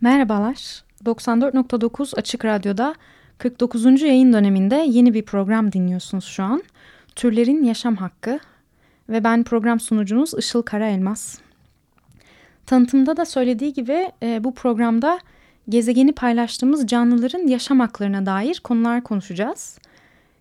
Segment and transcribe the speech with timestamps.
[0.00, 0.84] Merhabalar.
[1.04, 2.94] 94.9 Açık Radyo'da
[3.38, 4.02] 49.
[4.02, 6.62] yayın döneminde yeni bir program dinliyorsunuz şu an.
[7.16, 8.38] Türlerin Yaşam Hakkı
[9.08, 11.38] ve ben program sunucunuz Işıl Karaelmaz.
[12.66, 15.18] Tanıtımda da söylediği gibi e, bu programda
[15.68, 19.78] gezegeni paylaştığımız canlıların yaşam haklarına dair konular konuşacağız.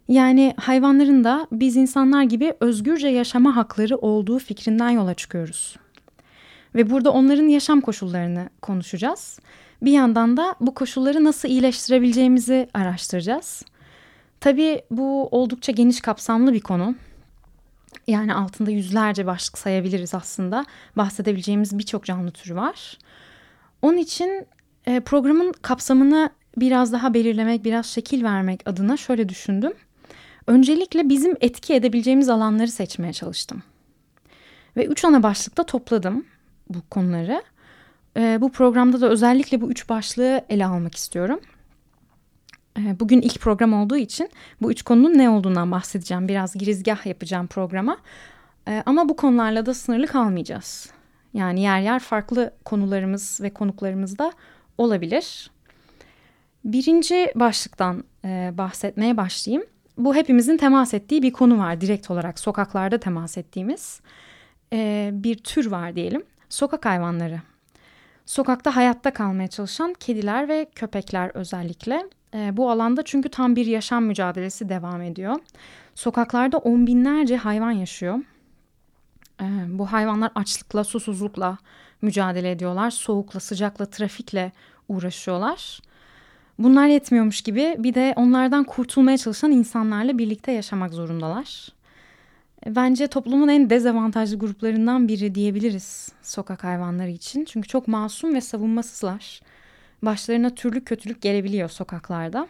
[0.08, 5.78] Yani hayvanların da biz insanlar gibi özgürce yaşama hakları olduğu fikrinden yola çıkıyoruz.
[6.76, 9.40] Ve burada onların yaşam koşullarını konuşacağız.
[9.82, 13.64] Bir yandan da bu koşulları nasıl iyileştirebileceğimizi araştıracağız.
[14.40, 16.96] Tabii bu oldukça geniş kapsamlı bir konu.
[18.08, 20.66] Yani altında yüzlerce başlık sayabiliriz aslında.
[20.96, 22.98] Bahsedebileceğimiz birçok canlı türü var.
[23.82, 24.48] Onun için
[24.86, 29.74] e, programın kapsamını biraz daha belirlemek, biraz şekil vermek adına şöyle düşündüm.
[30.48, 33.64] Öncelikle bizim etki edebileceğimiz alanları seçmeye çalıştım.
[34.78, 36.26] Ve üç ana başlıkta topladım
[36.70, 37.44] bu konuları.
[38.18, 41.40] E, bu programda da özellikle bu üç başlığı ele almak istiyorum.
[42.78, 44.30] E, bugün ilk program olduğu için
[44.62, 46.28] bu üç konunun ne olduğundan bahsedeceğim.
[46.28, 47.98] Biraz girizgah yapacağım programa.
[48.68, 50.90] E, ama bu konularla da sınırlı kalmayacağız.
[51.34, 54.34] Yani yer yer farklı konularımız ve konuklarımız da
[54.78, 55.52] olabilir.
[56.66, 59.68] Birinci başlıktan e, bahsetmeye başlayayım.
[59.98, 64.02] Bu hepimizin temas ettiği bir konu var direkt olarak sokaklarda temas ettiğimiz
[64.74, 66.24] e, bir tür var diyelim.
[66.50, 67.42] Sokak hayvanları.
[68.26, 72.04] Sokakta hayatta kalmaya çalışan kediler ve köpekler özellikle.
[72.34, 75.36] E, bu alanda çünkü tam bir yaşam mücadelesi devam ediyor.
[75.96, 78.20] Sokaklarda on binlerce hayvan yaşıyor.
[79.42, 81.58] E, bu hayvanlar açlıkla, susuzlukla
[82.02, 82.92] mücadele ediyorlar.
[82.92, 84.52] Soğukla, sıcakla, trafikle
[84.88, 85.80] uğraşıyorlar.
[86.60, 91.70] Bunlar yetmiyormuş gibi bir de onlardan kurtulmaya çalışan insanlarla birlikte yaşamak zorundalar.
[92.66, 97.46] Bence toplumun en dezavantajlı gruplarından biri diyebiliriz sokak hayvanları için.
[97.46, 99.42] Çünkü çok masum ve savunmasızlar.
[100.02, 102.48] Başlarına türlü kötülük gelebiliyor sokaklarda.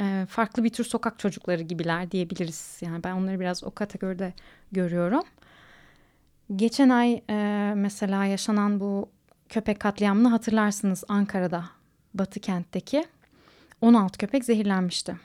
[0.00, 2.78] Ee, farklı bir tür sokak çocukları gibiler diyebiliriz.
[2.80, 4.32] Yani ben onları biraz o kategoride
[4.72, 5.22] görüyorum.
[6.56, 9.08] Geçen ay e, mesela yaşanan bu
[9.48, 11.64] köpek katliamını hatırlarsınız Ankara'da,
[12.14, 13.04] Batı kentteki.
[13.80, 15.16] 16 köpek zehirlenmişti.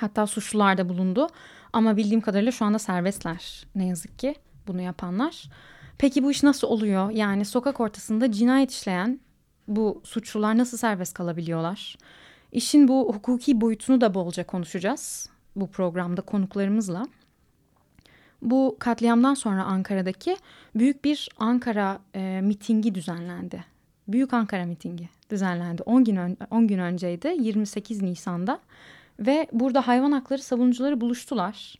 [0.00, 1.28] Hatta suçlular da bulundu.
[1.72, 4.34] Ama bildiğim kadarıyla şu anda serbestler ne yazık ki
[4.66, 5.50] bunu yapanlar.
[5.98, 7.10] Peki bu iş nasıl oluyor?
[7.10, 9.20] Yani sokak ortasında cinayet işleyen
[9.68, 11.96] bu suçlular nasıl serbest kalabiliyorlar?
[12.52, 17.06] İşin bu hukuki boyutunu da bolca konuşacağız bu programda konuklarımızla.
[18.42, 20.36] Bu katliamdan sonra Ankara'daki
[20.74, 23.64] büyük bir Ankara e, mitingi düzenlendi.
[24.08, 25.82] Büyük Ankara mitingi düzenlendi.
[25.82, 28.60] 10 gün, 10 gün önceydi 28 Nisan'da.
[29.26, 31.78] Ve burada hayvan hakları savunucuları buluştular.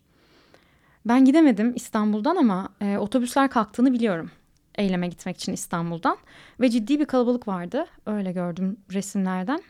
[1.05, 4.31] Ben gidemedim İstanbul'dan ama e, otobüsler kalktığını biliyorum.
[4.75, 6.17] Eyleme gitmek için İstanbul'dan.
[6.59, 7.85] Ve ciddi bir kalabalık vardı.
[8.05, 9.61] Öyle gördüm resimlerden.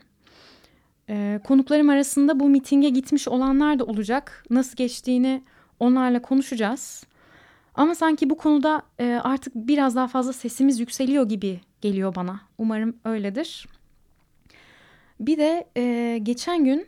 [1.08, 4.44] E, konuklarım arasında bu mitinge gitmiş olanlar da olacak.
[4.50, 5.42] Nasıl geçtiğini
[5.80, 7.04] onlarla konuşacağız.
[7.74, 12.40] Ama sanki bu konuda e, artık biraz daha fazla sesimiz yükseliyor gibi geliyor bana.
[12.58, 13.66] Umarım öyledir.
[15.20, 16.86] Bir de e, geçen gün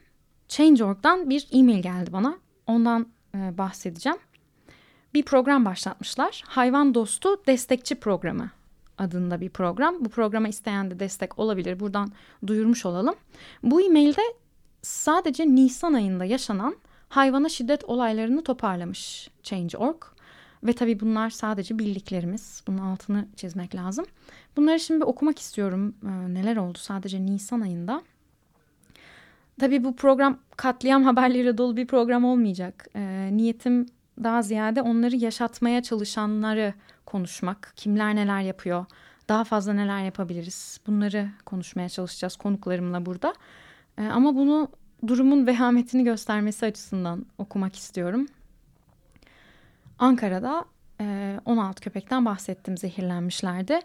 [0.49, 2.39] Change.org'dan bir e-mail geldi bana.
[2.67, 4.19] Ondan e, bahsedeceğim.
[5.15, 6.45] Bir program başlatmışlar.
[6.47, 8.51] Hayvan Dostu Destekçi Programı
[8.99, 10.05] adında bir program.
[10.05, 11.81] Bu programa isteyen de destek olabilir.
[11.81, 12.13] Buradan
[12.47, 13.15] duyurmuş olalım.
[13.63, 14.23] Bu e-mailde
[14.83, 16.77] sadece Nisan ayında yaşanan
[17.09, 20.03] hayvana şiddet olaylarını toparlamış Change.org.
[20.63, 22.63] Ve tabii bunlar sadece bildiklerimiz.
[22.67, 24.07] Bunun altını çizmek lazım.
[24.57, 25.95] Bunları şimdi okumak istiyorum.
[26.05, 28.03] Ee, neler oldu sadece Nisan ayında.
[29.61, 32.87] Tabii bu program katliam haberleriyle dolu bir program olmayacak.
[32.97, 33.87] E, niyetim
[34.23, 36.75] daha ziyade onları yaşatmaya çalışanları
[37.07, 37.73] konuşmak.
[37.77, 38.85] Kimler neler yapıyor,
[39.29, 43.35] daha fazla neler yapabiliriz bunları konuşmaya çalışacağız konuklarımla burada.
[43.99, 44.69] E, ama bunu
[45.07, 48.27] durumun vehametini göstermesi açısından okumak istiyorum.
[49.99, 50.65] Ankara'da
[51.01, 53.81] e, 16 köpekten bahsettim zehirlenmişlerdi.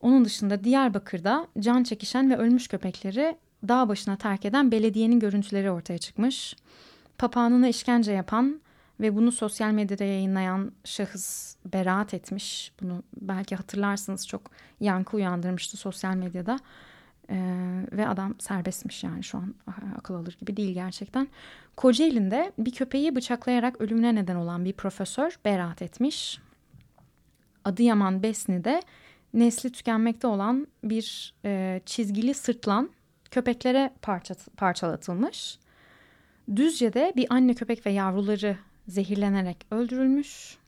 [0.00, 3.36] Onun dışında Diyarbakır'da can çekişen ve ölmüş köpekleri
[3.68, 6.56] dağ başına terk eden belediyenin görüntüleri ortaya çıkmış.
[7.18, 8.60] Papağanına işkence yapan
[9.00, 12.72] ve bunu sosyal medyada yayınlayan şahıs beraat etmiş.
[12.82, 14.50] Bunu belki hatırlarsınız çok
[14.80, 16.58] yankı uyandırmıştı sosyal medyada.
[17.30, 19.54] Ee, ve adam serbestmiş yani şu an
[19.98, 21.28] akıl alır gibi değil gerçekten.
[21.76, 26.40] Kocaeli'nde bir köpeği bıçaklayarak ölümüne neden olan bir profesör beraat etmiş.
[27.64, 28.82] Adıyaman Besni'de
[29.34, 32.90] nesli tükenmekte olan bir e, çizgili sırtlan
[33.32, 35.58] köpeklere parça, parçalatılmış.
[36.56, 38.56] Düzce'de bir anne köpek ve yavruları
[38.88, 40.58] zehirlenerek öldürülmüş.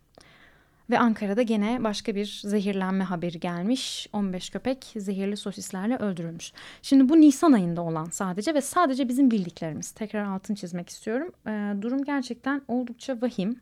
[0.90, 4.08] Ve Ankara'da gene başka bir zehirlenme haberi gelmiş.
[4.12, 6.52] 15 köpek zehirli sosislerle öldürülmüş.
[6.82, 9.90] Şimdi bu Nisan ayında olan sadece ve sadece bizim bildiklerimiz.
[9.90, 11.32] Tekrar altın çizmek istiyorum.
[11.46, 13.60] Ee, durum gerçekten oldukça vahim.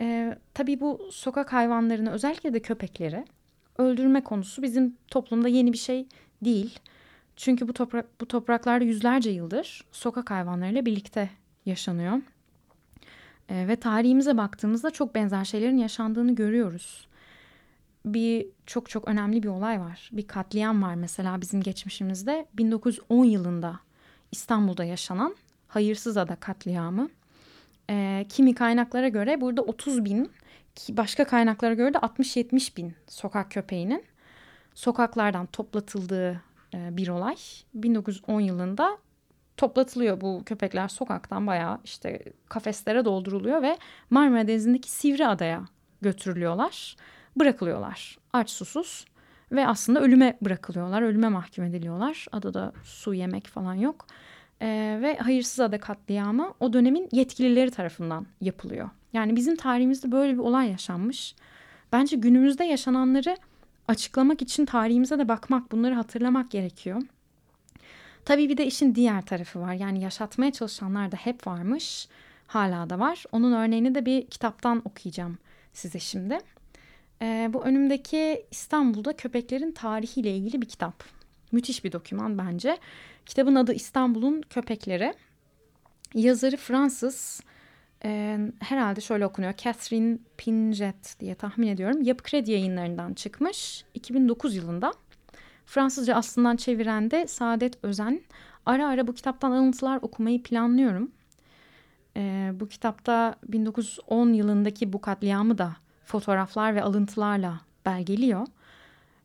[0.00, 3.24] Ee, tabii bu sokak hayvanlarını özellikle de köpekleri
[3.78, 6.06] öldürme konusu bizim toplumda yeni bir şey
[6.44, 6.78] değil.
[7.36, 11.30] Çünkü bu, toprak, bu topraklarda yüzlerce yıldır sokak hayvanlarıyla birlikte
[11.66, 12.20] yaşanıyor.
[13.48, 17.08] E, ve tarihimize baktığımızda çok benzer şeylerin yaşandığını görüyoruz.
[18.06, 20.10] Bir çok çok önemli bir olay var.
[20.12, 23.80] Bir katliam var mesela bizim geçmişimizde 1910 yılında
[24.32, 25.36] İstanbul'da yaşanan
[25.68, 27.08] Hayırsız Ada katliamı.
[27.90, 30.30] E, kimi kaynaklara göre burada 30 bin,
[30.88, 34.04] başka kaynaklara göre de 60-70 bin sokak köpeğinin
[34.74, 36.40] sokaklardan toplatıldığı
[36.90, 37.36] bir olay.
[37.74, 38.98] 1910 yılında
[39.56, 43.78] toplatılıyor bu köpekler sokaktan bayağı işte kafeslere dolduruluyor ve
[44.10, 45.64] Marmara Denizi'ndeki Sivri Adaya
[46.00, 46.96] götürülüyorlar.
[47.36, 49.04] Bırakılıyorlar aç susuz
[49.52, 51.02] ve aslında ölüme bırakılıyorlar.
[51.02, 52.26] Ölüme mahkum ediliyorlar.
[52.32, 54.06] Adada su yemek falan yok.
[54.62, 58.90] Ee, ve hayırsız ada katliamı o dönemin yetkilileri tarafından yapılıyor.
[59.12, 61.34] Yani bizim tarihimizde böyle bir olay yaşanmış.
[61.92, 63.36] Bence günümüzde yaşananları
[63.88, 67.02] açıklamak için tarihimize de bakmak, bunları hatırlamak gerekiyor.
[68.24, 69.74] Tabii bir de işin diğer tarafı var.
[69.74, 72.08] Yani yaşatmaya çalışanlar da hep varmış.
[72.46, 73.24] Hala da var.
[73.32, 75.38] Onun örneğini de bir kitaptan okuyacağım
[75.72, 76.38] size şimdi.
[77.22, 81.04] Ee, bu önümdeki İstanbul'da köpeklerin tarihiyle ilgili bir kitap.
[81.52, 82.78] Müthiş bir doküman bence.
[83.26, 85.14] Kitabın adı İstanbul'un Köpekleri.
[86.14, 87.40] Yazarı Fransız
[88.04, 89.52] e, herhalde şöyle okunuyor.
[89.56, 92.02] Catherine Pinget diye tahmin ediyorum.
[92.02, 94.92] Yapı Kredi yayınlarından çıkmış 2009 yılında.
[95.66, 98.20] Fransızca aslından çeviren de Saadet Özen.
[98.66, 101.10] Ara ara bu kitaptan alıntılar okumayı planlıyorum.
[102.16, 108.46] E, bu kitapta 1910 yılındaki bu katliamı da fotoğraflar ve alıntılarla belgeliyor.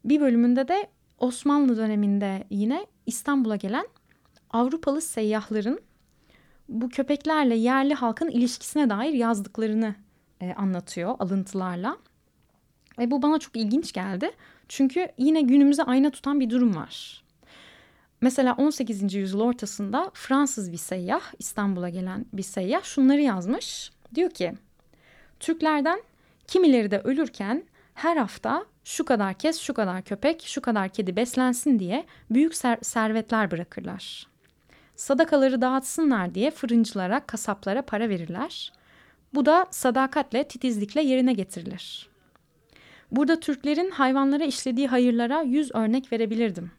[0.05, 0.87] Bir bölümünde de
[1.19, 3.87] Osmanlı döneminde yine İstanbul'a gelen
[4.49, 5.79] Avrupalı seyyahların
[6.69, 9.95] bu köpeklerle yerli halkın ilişkisine dair yazdıklarını
[10.41, 11.97] e, anlatıyor alıntılarla.
[12.99, 14.31] Ve bu bana çok ilginç geldi.
[14.69, 17.23] Çünkü yine günümüze ayna tutan bir durum var.
[18.21, 19.13] Mesela 18.
[19.13, 23.91] yüzyıl ortasında Fransız bir seyyah, İstanbul'a gelen bir seyyah şunları yazmış.
[24.15, 24.53] Diyor ki,
[25.39, 26.01] Türklerden
[26.47, 27.63] kimileri de ölürken
[27.93, 32.77] her hafta şu kadar kez şu kadar köpek, şu kadar kedi beslensin diye büyük ser
[32.81, 34.27] servetler bırakırlar.
[34.99, 38.73] Sadakaları dağıtsınlar diye fırıncılara, kasaplara para verirler.
[39.33, 42.09] Bu da sadakatle, titizlikle yerine getirilir.
[43.11, 46.71] Burada Türklerin hayvanlara işlediği hayırlara yüz örnek verebilirdim.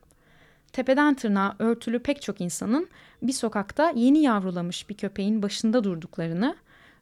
[0.73, 2.89] Tepeden tırnağa örtülü pek çok insanın
[3.23, 6.57] bir sokakta yeni yavrulamış bir köpeğin başında durduklarını,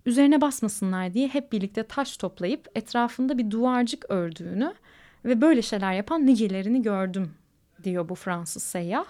[0.06, 4.74] üzerine basmasınlar diye hep birlikte taş toplayıp etrafında bir duvarcık ördüğünü
[5.24, 7.34] ve böyle şeyler yapan nicelerini gördüm
[7.84, 9.06] diyor bu Fransız seyyah.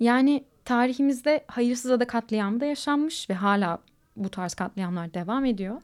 [0.00, 3.78] Yani tarihimizde hayırsız ada katliamı da yaşanmış ve hala
[4.16, 5.82] bu tarz katliamlar devam ediyor.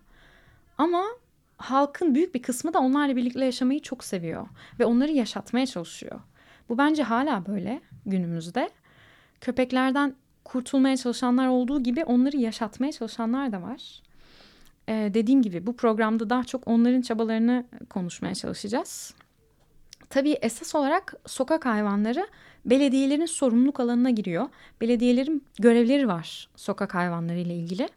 [0.79, 1.05] Ama
[1.57, 4.47] halkın büyük bir kısmı da onlarla birlikte yaşamayı çok seviyor
[4.79, 6.21] ve onları yaşatmaya çalışıyor.
[6.69, 8.71] Bu bence hala böyle günümüzde.
[9.41, 10.15] Köpeklerden
[10.45, 14.03] kurtulmaya çalışanlar olduğu gibi onları yaşatmaya çalışanlar da var.
[14.89, 19.15] Ee, dediğim gibi bu programda daha çok onların çabalarını konuşmaya çalışacağız.
[20.11, 22.29] Tabii esas olarak sokak hayvanları
[22.67, 24.49] belediyelerin sorumluluk alanına giriyor.
[24.81, 27.89] Belediyelerin görevleri var sokak hayvanları ile ilgili.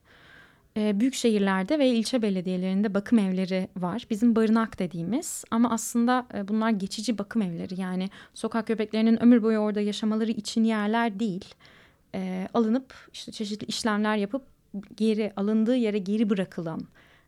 [0.78, 4.08] E, büyük şehirlerde ve ilçe belediyelerinde bakım evleri var.
[4.10, 7.82] Bizim barınak dediğimiz ama aslında e, bunlar geçici bakım evleri.
[7.82, 11.46] Yani sokak köpeklerinin ömür boyu orada yaşamaları için yerler değil.
[12.16, 14.42] E, alınıp işte çeşitli işlemler yapıp
[14.98, 16.82] geri alındığı yere geri bırakılan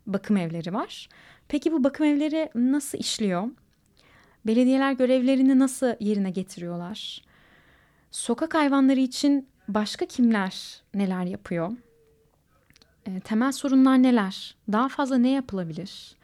[0.06, 1.08] bakım evleri var.
[1.48, 3.48] Peki bu bakım evleri nasıl işliyor?
[4.46, 7.22] Belediyeler görevlerini nasıl yerine getiriyorlar?
[8.12, 11.72] Sokak hayvanları için başka kimler neler yapıyor?
[13.06, 14.54] E, temel sorunlar neler?
[14.72, 16.16] Daha fazla ne yapılabilir?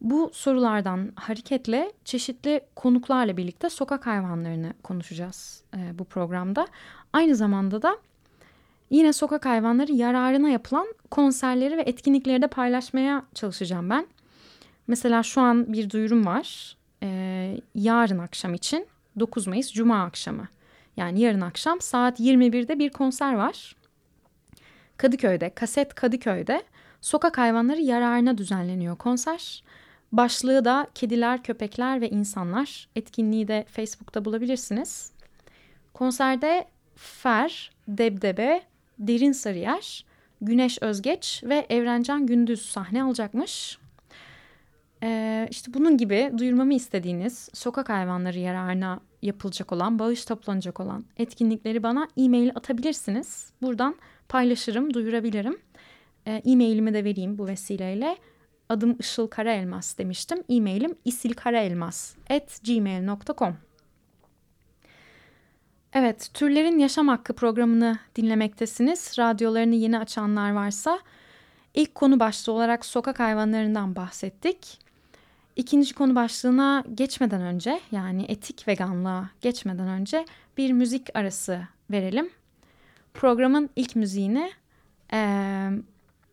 [0.00, 6.66] Bu sorulardan hareketle çeşitli konuklarla birlikte sokak hayvanlarını konuşacağız e, bu programda.
[7.12, 7.98] Aynı zamanda da
[8.90, 14.06] Yine sokak hayvanları yararına yapılan konserleri ve etkinlikleri de paylaşmaya çalışacağım ben.
[14.86, 16.76] Mesela şu an bir duyurum var.
[17.02, 18.86] Ee, yarın akşam için
[19.20, 20.48] 9 Mayıs Cuma akşamı.
[20.96, 23.76] Yani yarın akşam saat 21'de bir konser var.
[24.96, 26.62] Kadıköy'de, Kaset Kadıköy'de
[27.00, 29.64] sokak hayvanları yararına düzenleniyor konser.
[30.12, 32.88] Başlığı da Kediler, Köpekler ve İnsanlar.
[32.96, 35.12] Etkinliği de Facebook'ta bulabilirsiniz.
[35.94, 38.62] Konserde Fer, Debdebe,
[38.98, 40.04] Derin Sarıyer,
[40.40, 43.78] Güneş Özgeç ve Evrencan Gündüz sahne alacakmış.
[45.02, 51.82] Ee, işte bunun gibi duyurmamı istediğiniz sokak hayvanları yararına yapılacak olan, bağış toplanacak olan etkinlikleri
[51.82, 53.52] bana e-mail atabilirsiniz.
[53.62, 53.96] Buradan
[54.28, 55.58] paylaşırım, duyurabilirim.
[56.26, 58.16] Ee, e-mailimi de vereyim bu vesileyle.
[58.68, 60.44] Adım Işıl Karaelmas demiştim.
[60.48, 63.56] E-mailim isilkaraelmas at gmail.com
[65.92, 69.18] Evet, Türlerin Yaşam Hakkı programını dinlemektesiniz.
[69.18, 70.98] Radyolarını yeni açanlar varsa
[71.74, 74.83] ilk konu başlığı olarak sokak hayvanlarından bahsettik.
[75.56, 80.24] İkinci konu başlığına geçmeden önce yani etik veganlığa geçmeden önce
[80.56, 82.30] bir müzik arası verelim.
[83.14, 84.52] Programın ilk müziğini
[85.12, 85.18] e,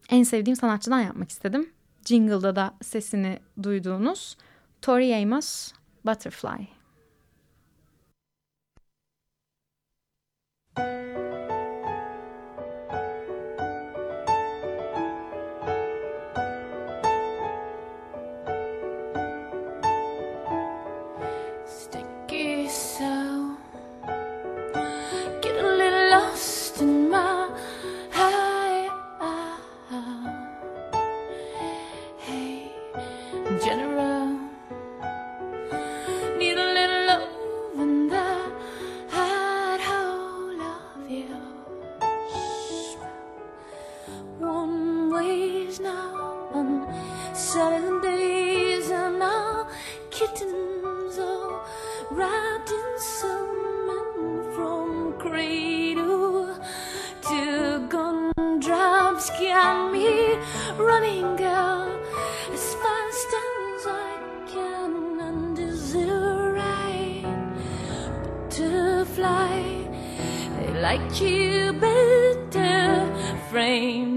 [0.10, 1.70] en sevdiğim sanatçıdan yapmak istedim.
[2.06, 4.38] Jingle'da da sesini duyduğunuz
[4.82, 5.72] Tori Amos
[6.06, 6.81] Butterfly.
[47.34, 49.66] Seven days and our
[50.10, 51.64] kittens all
[52.12, 56.54] wrapped in salmon from cradle
[57.30, 60.36] to gumdrops can me
[60.78, 62.02] running out
[62.52, 67.26] as fast as I can and is it right
[68.50, 69.88] to fly?
[70.58, 73.08] They like you better
[73.50, 74.11] frame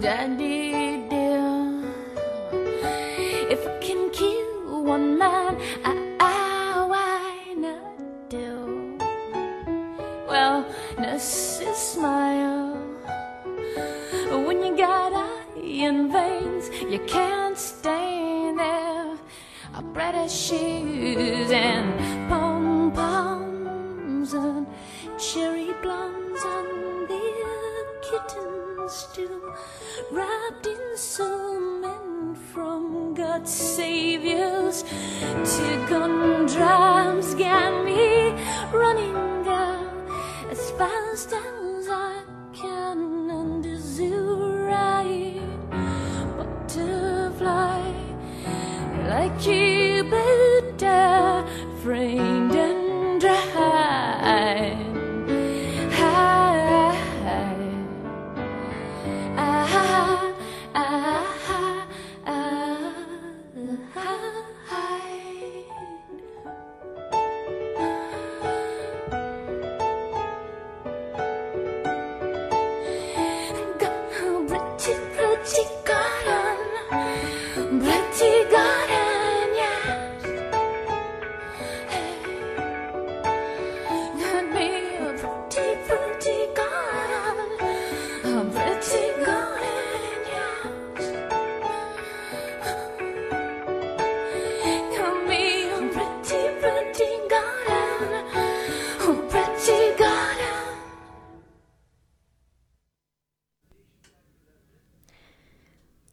[0.00, 0.74] Daddy
[3.54, 8.98] if I can kill one man, I, I why not do?
[10.28, 10.66] Well,
[10.98, 12.76] nurses smile
[14.46, 15.12] when you got
[15.56, 19.16] iron veins, you can't stay there.
[19.74, 22.23] I bred shoes and
[34.74, 38.30] saviors to gun drums got me
[38.72, 40.08] running down
[40.50, 42.98] as fast as I can.
[42.98, 45.40] And under zoo right
[46.36, 47.92] butterfly
[49.08, 51.44] like you better
[51.82, 52.33] framed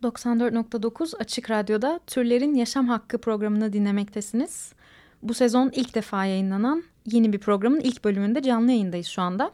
[0.03, 4.73] ...94.9 Açık Radyo'da Türlerin Yaşam Hakkı programını dinlemektesiniz.
[5.23, 9.51] Bu sezon ilk defa yayınlanan yeni bir programın ilk bölümünde canlı yayındayız şu anda.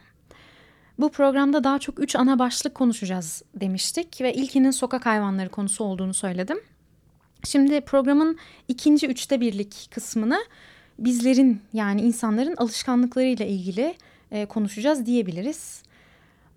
[1.00, 6.14] Bu programda daha çok üç ana başlık konuşacağız demiştik ve ilkinin sokak hayvanları konusu olduğunu
[6.14, 6.58] söyledim.
[7.44, 8.38] Şimdi programın
[8.68, 10.40] ikinci üçte birlik kısmını
[11.00, 13.96] bizlerin yani insanların alışkanlıklarıyla ilgili
[14.32, 15.84] e, konuşacağız diyebiliriz.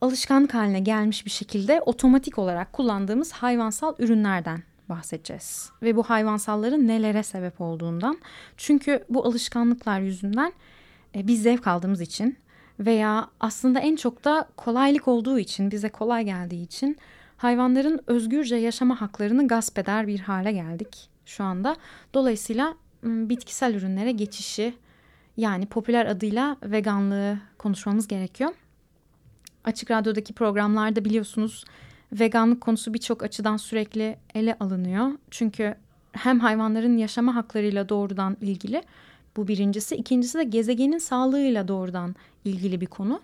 [0.00, 5.71] Alışkanlık haline gelmiş bir şekilde otomatik olarak kullandığımız hayvansal ürünlerden bahsedeceğiz.
[5.83, 8.19] Ve bu hayvansalların nelere sebep olduğundan.
[8.57, 10.52] Çünkü bu alışkanlıklar yüzünden
[11.14, 12.38] e, biz zevk aldığımız için
[12.78, 16.97] veya aslında en çok da kolaylık olduğu için, bize kolay geldiği için
[17.37, 21.76] hayvanların özgürce yaşama haklarını gasp eder bir hale geldik şu anda.
[22.14, 24.75] Dolayısıyla bitkisel ürünlere geçişi
[25.37, 28.50] yani popüler adıyla veganlığı konuşmamız gerekiyor.
[29.64, 31.64] Açık Radyo'daki programlarda biliyorsunuz
[32.12, 35.11] veganlık konusu birçok açıdan sürekli ele alınıyor.
[35.31, 35.75] Çünkü
[36.12, 38.83] hem hayvanların yaşama haklarıyla doğrudan ilgili
[39.37, 39.97] bu birincisi.
[39.97, 42.14] ikincisi de gezegenin sağlığıyla doğrudan
[42.45, 43.21] ilgili bir konu.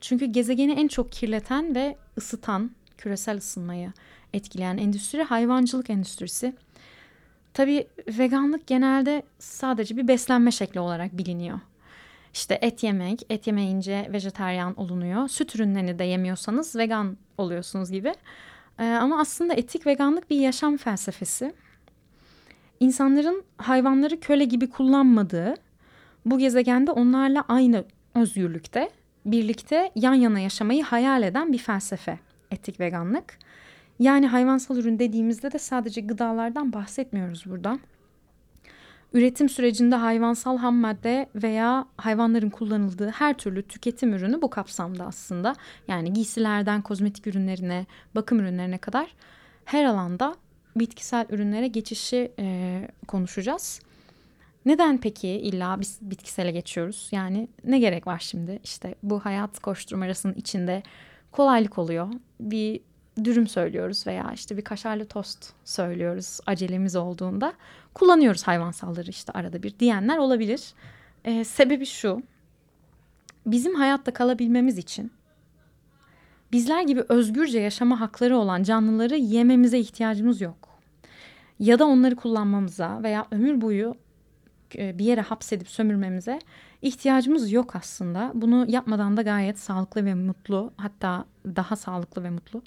[0.00, 3.92] Çünkü gezegeni en çok kirleten ve ısıtan, küresel ısınmayı
[4.32, 6.54] etkileyen endüstri hayvancılık endüstrisi.
[7.54, 11.60] Tabii veganlık genelde sadece bir beslenme şekli olarak biliniyor.
[12.34, 15.28] İşte et yemek, et yemeyince vejeteryan olunuyor.
[15.28, 18.12] Süt ürünlerini de yemiyorsanız vegan oluyorsunuz gibi.
[18.78, 21.52] Ee, ama aslında etik veganlık bir yaşam felsefesi.
[22.80, 25.54] İnsanların hayvanları köle gibi kullanmadığı,
[26.26, 28.90] bu gezegende onlarla aynı özgürlükte,
[29.26, 32.18] birlikte yan yana yaşamayı hayal eden bir felsefe
[32.50, 33.38] etik veganlık.
[33.98, 37.78] Yani hayvansal ürün dediğimizde de sadece gıdalardan bahsetmiyoruz burada.
[39.12, 45.54] Üretim sürecinde hayvansal ham madde veya hayvanların kullanıldığı her türlü tüketim ürünü bu kapsamda aslında.
[45.88, 49.14] Yani giysilerden kozmetik ürünlerine, bakım ürünlerine kadar
[49.64, 50.36] her alanda
[50.76, 53.80] bitkisel ürünlere geçişi e, konuşacağız.
[54.66, 57.08] Neden peki illa biz bitkisele geçiyoruz?
[57.12, 58.60] Yani ne gerek var şimdi?
[58.64, 60.82] İşte bu hayat koşturmacasının içinde
[61.32, 62.08] kolaylık oluyor.
[62.40, 62.80] Bir
[63.24, 67.52] dürüm söylüyoruz veya işte bir kaşarlı tost söylüyoruz acelemiz olduğunda.
[67.94, 70.72] Kullanıyoruz hayvansalları işte arada bir diyenler olabilir.
[71.24, 72.22] Ee, sebebi şu.
[73.46, 75.12] Bizim hayatta kalabilmemiz için
[76.52, 80.68] bizler gibi özgürce yaşama hakları olan canlıları yememize ihtiyacımız yok.
[81.58, 83.96] Ya da onları kullanmamıza veya ömür boyu
[84.76, 86.38] e, bir yere hapsedip sömürmemize
[86.82, 88.32] ihtiyacımız yok aslında.
[88.34, 92.62] Bunu yapmadan da gayet sağlıklı ve mutlu hatta daha sağlıklı ve mutlu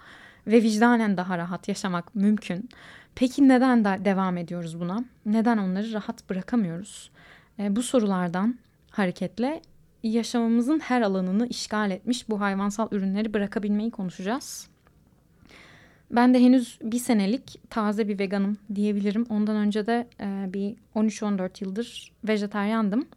[0.48, 2.70] ve vicdanen daha rahat yaşamak mümkün.
[3.16, 5.06] Peki neden de devam ediyoruz buna?
[5.26, 7.12] Neden onları rahat bırakamıyoruz?
[7.60, 9.62] E, bu sorulardan hareketle
[10.04, 14.68] yaşamımızın her alanını işgal etmiş bu hayvansal ürünleri bırakabilmeyi konuşacağız.
[16.12, 19.26] Ben de henüz bir senelik taze bir veganım diyebilirim.
[19.30, 23.08] Ondan önce de e, bir 13-14 yıldır vejeteryandım.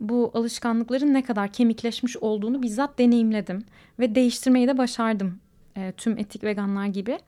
[0.00, 3.64] Bu alışkanlıkların ne kadar kemikleşmiş olduğunu bizzat deneyimledim
[3.98, 5.40] ve değiştirmeyi de başardım
[5.76, 7.18] e, tüm etik veganlar gibi.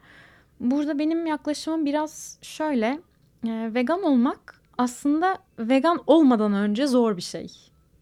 [0.61, 2.87] Burada benim yaklaşımım biraz şöyle.
[3.46, 7.48] E, vegan olmak aslında vegan olmadan önce zor bir şey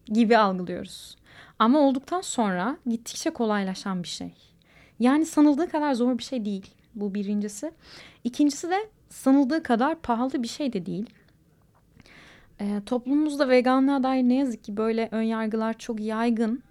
[0.05, 1.17] gibi algılıyoruz.
[1.59, 4.33] Ama olduktan sonra gittikçe kolaylaşan bir şey.
[4.99, 6.73] Yani sanıldığı kadar zor bir şey değil.
[6.95, 7.71] Bu birincisi.
[8.23, 11.09] İkincisi de sanıldığı kadar pahalı bir şey de değil.
[12.59, 16.63] E, toplumumuzda veganlığa dair ne yazık ki böyle ön yargılar çok yaygın.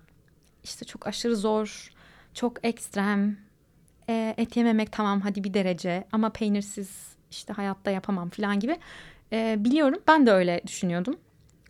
[0.65, 1.93] İşte çok aşırı zor,
[2.35, 3.37] çok ekstrem,
[4.11, 8.77] e, et yememek tamam hadi bir derece ama peynirsiz işte hayatta yapamam falan gibi.
[9.33, 11.17] E, biliyorum ben de öyle düşünüyordum.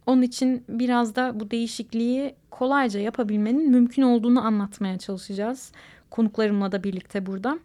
[0.07, 5.73] Onun için biraz da bu değişikliği kolayca yapabilmenin mümkün olduğunu anlatmaya çalışacağız.
[6.11, 7.59] Konuklarımla da birlikte burada.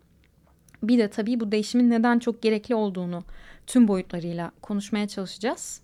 [0.84, 3.24] Bir de tabii bu değişimin neden çok gerekli olduğunu
[3.68, 5.82] tüm boyutlarıyla konuşmaya çalışacağız.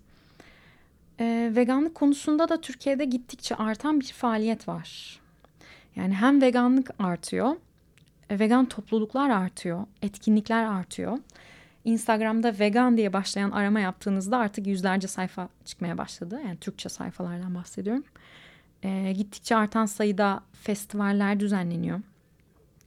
[1.20, 5.20] E, veganlık konusunda da Türkiye'de gittikçe artan bir faaliyet var.
[5.96, 7.56] Yani hem veganlık artıyor
[8.40, 11.18] vegan topluluklar artıyor, etkinlikler artıyor.
[11.86, 16.40] Instagram'da vegan diye başlayan arama yaptığınızda artık yüzlerce sayfa çıkmaya başladı.
[16.46, 18.04] Yani Türkçe sayfalardan bahsediyorum.
[18.84, 22.00] E, gittikçe artan sayıda festivaller düzenleniyor.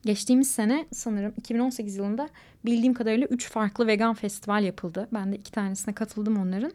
[0.04, 2.28] Geçtiğimiz sene sanırım 2018 yılında
[2.64, 5.09] bildiğim kadarıyla 3 farklı vegan festival yapıldı.
[5.12, 6.72] Ben de iki tanesine katıldım onların.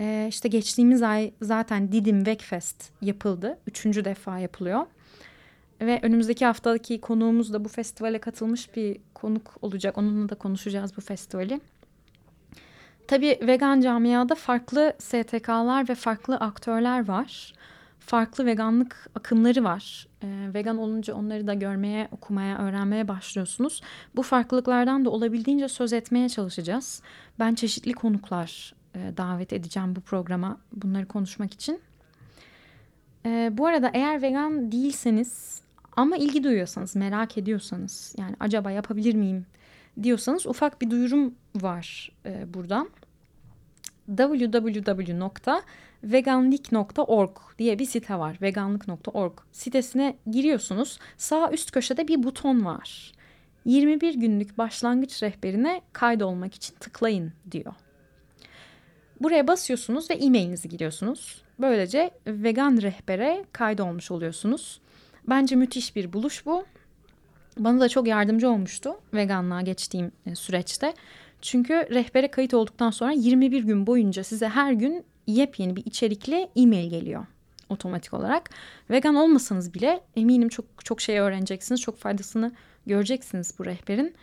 [0.00, 3.58] E, işte geçtiğimiz ay zaten Didim Vegfest yapıldı.
[3.66, 4.86] Üçüncü defa yapılıyor.
[5.80, 9.98] Ve önümüzdeki haftaki konuğumuz da bu festivale katılmış bir konuk olacak.
[9.98, 11.60] Onunla da konuşacağız bu festivali.
[13.08, 17.54] Tabii vegan camiada farklı STK'lar ve farklı aktörler var.
[17.98, 20.06] Farklı veganlık akımları var.
[20.22, 23.82] Ee, vegan olunca onları da görmeye, okumaya, öğrenmeye başlıyorsunuz.
[24.16, 27.02] Bu farklılıklardan da olabildiğince söz etmeye çalışacağız.
[27.38, 31.80] Ben çeşitli konuklar e, davet edeceğim bu programa bunları konuşmak için.
[33.26, 35.62] E, bu arada eğer vegan değilseniz
[35.96, 39.46] ama ilgi duyuyorsanız, merak ediyorsanız yani acaba yapabilir miyim
[40.02, 42.90] diyorsanız ufak bir duyurum var e, buradan.
[44.16, 45.22] www
[46.04, 48.38] veganlik.org diye bir site var.
[48.42, 50.98] Veganlık.org sitesine giriyorsunuz.
[51.16, 53.12] Sağ üst köşede bir buton var.
[53.64, 57.74] 21 günlük başlangıç rehberine kaydolmak için tıklayın diyor.
[59.20, 61.42] Buraya basıyorsunuz ve e-mailinizi giriyorsunuz.
[61.58, 64.80] Böylece vegan rehbere kaydolmuş oluyorsunuz.
[65.28, 66.64] Bence müthiş bir buluş bu.
[67.58, 70.94] Bana da çok yardımcı olmuştu veganlığa geçtiğim e, süreçte.
[71.42, 76.90] Çünkü rehbere kayıt olduktan sonra 21 gün boyunca size her gün yepyeni bir içerikli e-mail
[76.90, 77.26] geliyor
[77.68, 78.50] otomatik olarak.
[78.90, 81.80] Vegan olmasanız bile eminim çok çok şey öğreneceksiniz.
[81.80, 82.52] Çok faydasını
[82.86, 84.14] göreceksiniz bu rehberin.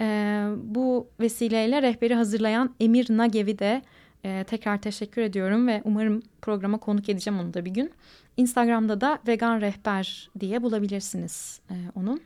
[0.00, 3.82] Ee, bu vesileyle rehberi hazırlayan Emir Nagev'i de
[4.26, 7.92] e, tekrar teşekkür ediyorum ve umarım programa konuk edeceğim onu da bir gün.
[8.36, 12.20] Instagram'da da vegan rehber diye bulabilirsiniz e, onu.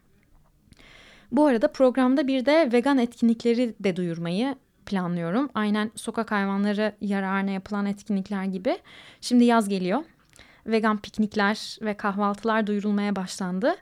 [1.32, 4.54] Bu arada programda bir de vegan etkinlikleri de duyurmayı
[4.86, 5.50] planlıyorum.
[5.54, 8.78] Aynen sokak hayvanları yararına yapılan etkinlikler gibi.
[9.20, 10.04] Şimdi yaz geliyor.
[10.66, 13.74] Vegan piknikler ve kahvaltılar duyurulmaya başlandı.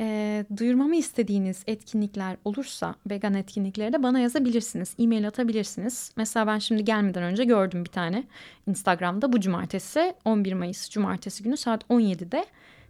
[0.00, 4.94] E, duyurmamı istediğiniz etkinlikler olursa vegan etkinlikleri de bana yazabilirsiniz.
[4.98, 6.12] E-mail atabilirsiniz.
[6.16, 8.24] Mesela ben şimdi gelmeden önce gördüm bir tane
[8.66, 12.44] Instagram'da bu cumartesi 11 Mayıs cumartesi günü saat 17'de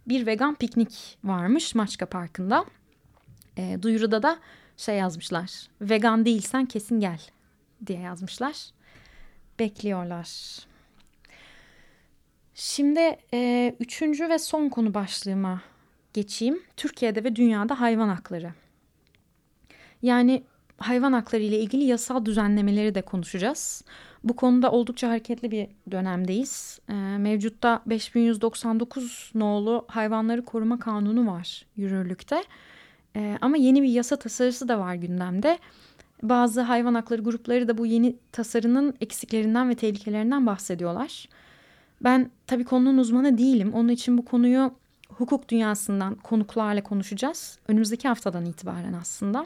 [0.07, 2.65] bir vegan piknik varmış Maçka Parkı'nda.
[3.57, 4.39] E, duyuruda da
[4.77, 5.67] şey yazmışlar.
[5.81, 7.19] Vegan değilsen kesin gel
[7.87, 8.55] diye yazmışlar.
[9.59, 10.29] Bekliyorlar.
[12.53, 15.61] Şimdi e, üçüncü ve son konu başlığıma
[16.13, 16.59] geçeyim.
[16.77, 18.53] Türkiye'de ve dünyada hayvan hakları.
[20.01, 20.43] Yani
[20.77, 23.83] hayvan hakları ile ilgili yasal düzenlemeleri de konuşacağız.
[24.23, 26.79] Bu konuda oldukça hareketli bir dönemdeyiz.
[26.89, 32.43] E, mevcutta 5199 nolu hayvanları koruma kanunu var yürürlükte.
[33.15, 35.59] E, ama yeni bir yasa tasarısı da var gündemde.
[36.23, 41.29] Bazı hayvan hakları grupları da bu yeni tasarının eksiklerinden ve tehlikelerinden bahsediyorlar.
[42.01, 43.73] Ben tabii konunun uzmanı değilim.
[43.73, 44.71] Onun için bu konuyu
[45.17, 47.59] hukuk dünyasından konuklarla konuşacağız.
[47.67, 49.45] Önümüzdeki haftadan itibaren aslında.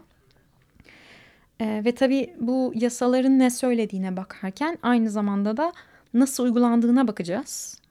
[1.62, 5.74] Ee, ve tabii bu yasaların ne söylediğine bakarken aynı zamanda da
[6.14, 7.82] nasıl uygulandığına bakacağız.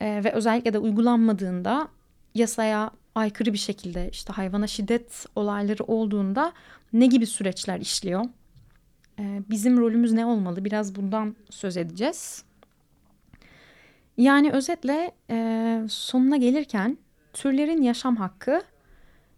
[0.00, 1.88] Ee, ve özellikle de uygulanmadığında
[2.34, 6.52] yasaya aykırı bir şekilde işte hayvana şiddet olayları olduğunda
[6.92, 8.24] ne gibi süreçler işliyor?
[9.18, 10.64] Ee, bizim rolümüz ne olmalı?
[10.64, 12.44] Biraz bundan söz edeceğiz.
[14.16, 16.98] Yani özetle e, sonuna gelirken
[17.34, 18.62] türlerin yaşam hakkı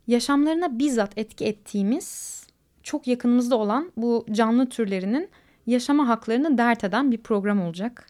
[0.06, 2.37] yaşamlarına bizzat etki ettiğimiz
[2.82, 5.28] çok yakınımızda olan bu canlı türlerinin
[5.66, 8.06] yaşama haklarını dert eden bir program olacak.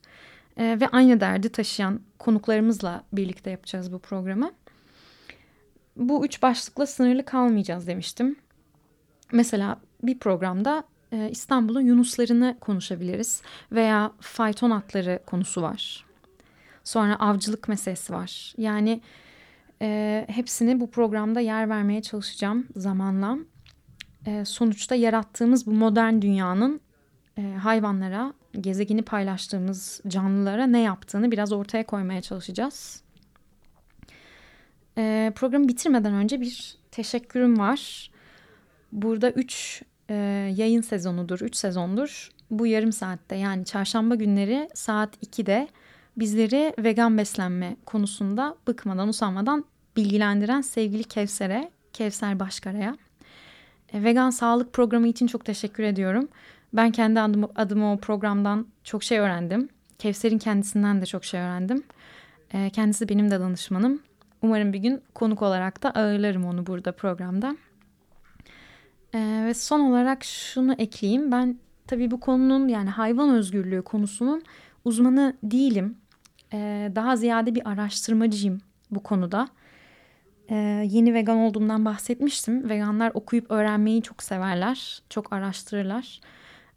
[0.57, 4.53] E, ve aynı derdi taşıyan konuklarımızla birlikte yapacağız bu programı.
[5.96, 8.37] Bu üç başlıkla sınırlı kalmayacağız demiştim.
[9.33, 16.07] Mesela bir programda e, İstanbul'un yunuslarını konuşabiliriz veya fayton atları konusu var.
[16.85, 18.55] Sonra avcılık meselesi var.
[18.59, 19.01] Yani
[19.83, 23.39] e, hepsini bu programda yer vermeye çalışacağım zamanla.
[24.27, 26.81] E, sonuçta yarattığımız bu modern dünyanın
[27.39, 33.03] e, hayvanlara, gezegeni paylaştığımız canlılara ne yaptığını biraz ortaya koymaya çalışacağız.
[34.99, 38.11] E, programı bitirmeden önce bir teşekkürüm var.
[38.93, 40.15] Burada üç e,
[40.57, 42.31] yayın sezonudur, üç sezondur.
[42.51, 45.69] Bu yarım saatte yani çarşamba günleri saat 2'de
[46.16, 49.64] bizleri vegan beslenme konusunda bıkmadan usanmadan
[49.96, 52.96] bilgilendiren sevgili Kevser'e, Kevser Başkara'ya.
[53.92, 56.29] E, vegan sağlık programı için çok teşekkür ediyorum.
[56.72, 59.68] Ben kendi adım, adıma o programdan çok şey öğrendim.
[59.98, 61.83] Kevser'in kendisinden de çok şey öğrendim.
[62.50, 64.02] E, kendisi benim de danışmanım.
[64.42, 67.57] Umarım bir gün konuk olarak da ağırlarım onu burada programda.
[69.14, 71.33] E, ve son olarak şunu ekleyeyim.
[71.33, 74.42] Ben tabii bu konunun yani hayvan özgürlüğü konusunun
[74.85, 75.96] uzmanı değilim.
[76.52, 79.48] E, daha ziyade bir araştırmacıyım bu konuda.
[80.48, 80.54] E,
[80.90, 82.68] yeni vegan olduğumdan bahsetmiştim.
[82.68, 86.20] Veganlar okuyup öğrenmeyi çok severler, çok araştırırlar.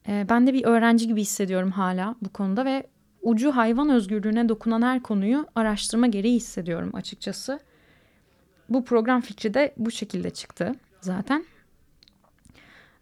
[0.07, 2.87] E, ben de bir öğrenci gibi hissediyorum hala bu konuda ve
[3.21, 7.59] ucu hayvan özgürlüğüne dokunan her konuyu araştırma gereği hissediyorum açıkçası.
[8.69, 11.45] Bu program fikri de bu şekilde çıktı zaten.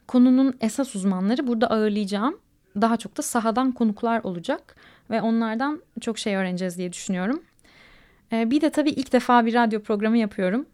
[0.07, 2.37] Konunun esas uzmanları burada ağırlayacağım.
[2.81, 4.75] Daha çok da sahadan konuklar olacak
[5.09, 7.41] ve onlardan çok şey öğreneceğiz diye düşünüyorum.
[8.31, 10.65] Ee, bir de tabii ilk defa bir radyo programı yapıyorum.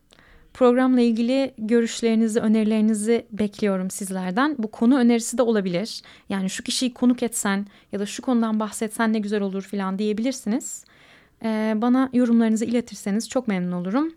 [0.54, 4.56] Programla ilgili görüşlerinizi, önerilerinizi bekliyorum sizlerden.
[4.58, 6.02] Bu konu önerisi de olabilir.
[6.30, 10.86] Yani şu kişiyi konuk etsen ya da şu konudan bahsetsen ne güzel olur falan diyebilirsiniz.
[11.43, 14.13] Ee, bana yorumlarınızı iletirseniz çok memnun olurum.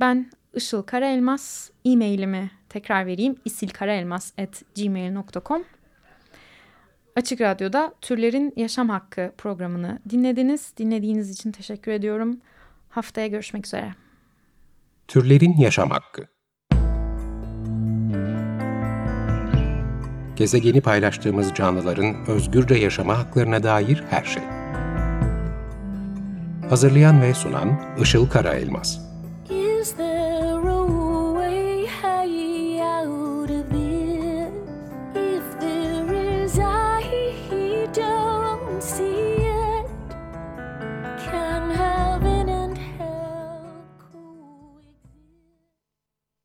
[0.00, 3.36] Ben Işıl Karaelmas, e-mailimi tekrar vereyim.
[3.44, 5.64] isilkaraelmas.gmail.com
[7.16, 10.72] Açık Radyo'da Türlerin Yaşam Hakkı programını dinlediniz.
[10.76, 12.40] Dinlediğiniz için teşekkür ediyorum.
[12.90, 13.94] Haftaya görüşmek üzere.
[15.08, 16.26] Türlerin Yaşam Hakkı
[20.36, 24.42] Gezegeni paylaştığımız canlıların özgürce yaşama haklarına dair her şey.
[26.68, 29.11] Hazırlayan ve sunan Işıl Karaelmaz